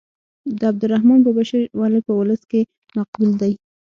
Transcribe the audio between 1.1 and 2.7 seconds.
بابا شعر ولې په ولس کې